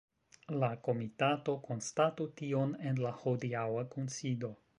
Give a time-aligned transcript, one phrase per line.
[0.61, 4.53] La komitato konstatu tion en la hodiaŭa kunsido.